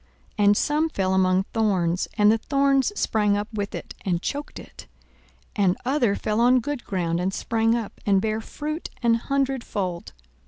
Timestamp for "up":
3.37-3.47, 7.75-8.01